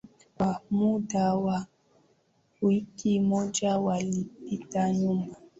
[0.37, 1.65] Kwa muda wa
[2.61, 5.35] wiki moja walipita nyumba.